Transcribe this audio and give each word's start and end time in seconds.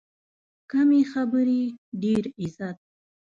کمې 0.71 1.01
خبرې، 1.11 1.61
ډېر 2.01 2.23
عزت. 2.41 2.77